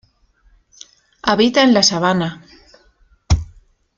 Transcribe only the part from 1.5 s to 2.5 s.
en la sabana.